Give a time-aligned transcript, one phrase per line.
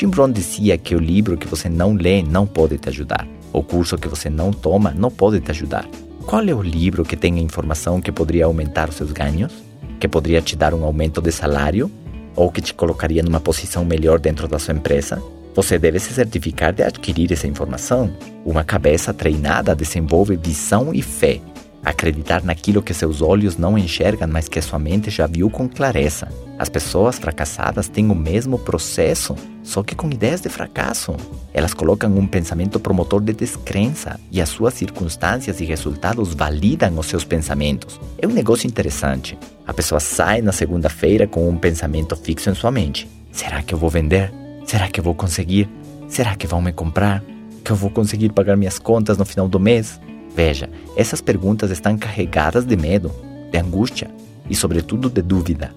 [0.00, 3.28] Jim Rohn dizia que o livro que você não lê não pode te ajudar.
[3.52, 5.86] O curso que você não toma não pode te ajudar.
[6.24, 9.52] Qual é o livro que tem a informação que poderia aumentar seus ganhos?
[10.00, 11.90] Que poderia te dar um aumento de salário?
[12.34, 15.22] Ou que te colocaria numa posição melhor dentro da sua empresa?
[15.54, 18.10] Você deve se certificar de adquirir essa informação.
[18.42, 21.42] Uma cabeça treinada desenvolve visão e fé.
[21.82, 26.28] Acreditar naquilo que seus olhos não enxergam, mas que sua mente já viu com clareza.
[26.58, 31.16] As pessoas fracassadas têm o mesmo processo, só que com ideias de fracasso.
[31.54, 37.06] Elas colocam um pensamento promotor de descrença e as suas circunstâncias e resultados validam os
[37.06, 37.98] seus pensamentos.
[38.18, 39.38] É um negócio interessante.
[39.66, 43.78] A pessoa sai na segunda-feira com um pensamento fixo em sua mente: será que eu
[43.78, 44.30] vou vender?
[44.66, 45.66] Será que eu vou conseguir?
[46.08, 47.24] Será que vão me comprar?
[47.64, 49.98] Que eu vou conseguir pagar minhas contas no final do mês?
[50.34, 53.12] Veja, essas perguntas estão carregadas de medo,
[53.50, 54.10] de angústia
[54.48, 55.72] e, sobretudo, de dúvida.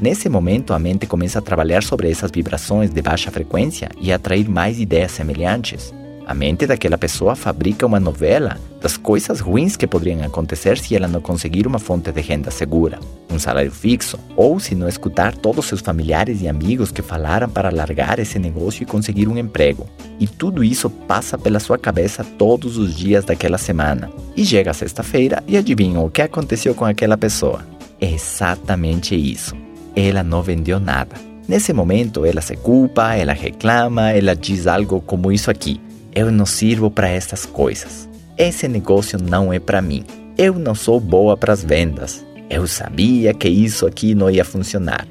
[0.00, 4.16] Nesse momento, a mente começa a trabalhar sobre essas vibrações de baixa frequência e a
[4.16, 5.92] atrair mais ideias semelhantes.
[6.26, 11.06] A mente daquela pessoa fabrica uma novela das coisas ruins que poderiam acontecer se ela
[11.06, 12.98] não conseguir uma fonte de renda segura,
[13.30, 17.70] um salário fixo, ou se não escutar todos seus familiares e amigos que falaram para
[17.70, 19.86] largar esse negócio e conseguir um emprego.
[20.18, 24.10] E tudo isso passa pela sua cabeça todos os dias daquela semana.
[24.36, 27.64] E chega sexta-feira e adivinham o que aconteceu com aquela pessoa?
[28.00, 29.54] É exatamente isso
[29.96, 31.16] ela não vendeu nada.
[31.48, 35.80] Nesse momento, ela se culpa, ela reclama, ela diz algo como isso aqui:
[36.16, 38.08] Eu não sirvo para essas coisas.
[38.38, 40.02] Esse negócio não é para mim.
[40.38, 42.24] Eu não sou boa para as vendas.
[42.48, 45.06] Eu sabia que isso aqui não ia funcionar.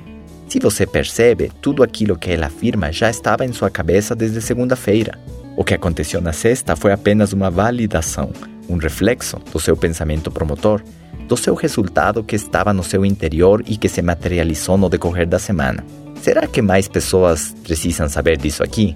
[0.50, 5.20] Se você percebe, tudo aquilo que ela afirma já estava em sua cabeça desde segunda-feira.
[5.56, 8.31] O que aconteceu na sexta foi apenas uma validação,
[8.67, 10.81] um reflexo do seu pensamento promotor
[11.28, 15.40] do seu resultado que estava no seu interior e que se materializou no decorrer da
[15.40, 15.84] semana.
[16.22, 18.95] Será que mais pessoas precisam saber disso aqui?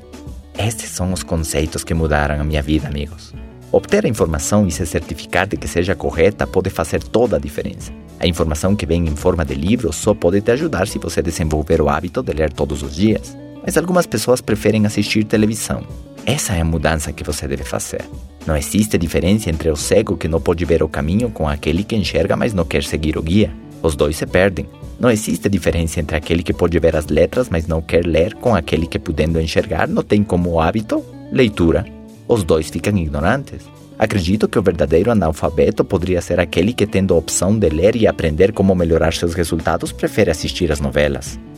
[0.59, 3.33] Estes são os conceitos que mudaram a minha vida, amigos.
[3.71, 7.93] Obter a informação e se certificar de que seja correta pode fazer toda a diferença.
[8.19, 11.81] A informação que vem em forma de livro só pode te ajudar se você desenvolver
[11.81, 13.37] o hábito de ler todos os dias.
[13.63, 15.81] Mas algumas pessoas preferem assistir televisão.
[16.25, 18.01] Essa é a mudança que você deve fazer.
[18.45, 21.95] Não existe diferença entre o cego que não pode ver o caminho com aquele que
[21.95, 23.49] enxerga, mas não quer seguir o guia.
[23.81, 24.65] Os dois se perdem.
[24.99, 28.53] Não existe diferença entre aquele que pode ver as letras, mas não quer ler, com
[28.53, 31.85] aquele que, podendo enxergar, não tem como hábito leitura.
[32.27, 33.63] Os dois ficam ignorantes.
[33.97, 38.07] Acredito que o verdadeiro analfabeto poderia ser aquele que, tendo a opção de ler e
[38.07, 41.39] aprender como melhorar seus resultados, prefere assistir às novelas.